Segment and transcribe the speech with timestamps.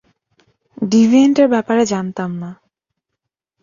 [0.83, 2.49] ডিভিয়েন্টের ব্যাপারে জানতাম না।